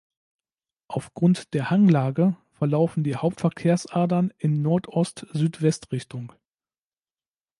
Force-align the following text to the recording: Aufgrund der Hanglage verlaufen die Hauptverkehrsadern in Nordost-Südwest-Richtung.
Aufgrund 0.87 1.53
der 1.53 1.69
Hanglage 1.69 2.35
verlaufen 2.53 3.03
die 3.03 3.17
Hauptverkehrsadern 3.17 4.33
in 4.39 4.63
Nordost-Südwest-Richtung. 4.63 6.33